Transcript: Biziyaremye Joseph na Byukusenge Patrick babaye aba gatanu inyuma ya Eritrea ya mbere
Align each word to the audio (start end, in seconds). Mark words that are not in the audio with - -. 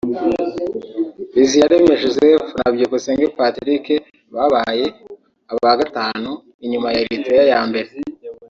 Biziyaremye 1.35 1.93
Joseph 2.01 2.47
na 2.57 2.67
Byukusenge 2.73 3.25
Patrick 3.37 3.85
babaye 4.35 4.85
aba 5.51 5.73
gatanu 5.79 6.31
inyuma 6.65 6.87
ya 6.95 6.99
Eritrea 7.05 7.43
ya 7.51 7.61
mbere 7.69 7.89